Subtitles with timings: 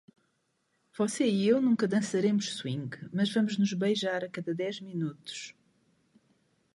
[0.97, 5.53] Você e eu nunca dançaremos swing, mas vamos nos beijar a cada dez minutos.